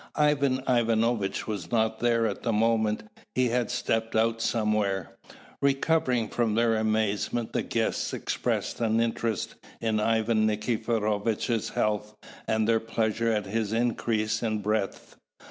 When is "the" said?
2.41-2.51, 7.53-7.61